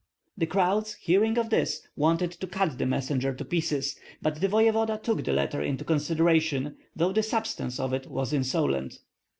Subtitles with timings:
[0.35, 5.01] The crowds hearing of this wanted to cut the messenger to pieces; but the voevodas
[5.03, 8.97] took the letter into consideration, though the substance of it was insolent.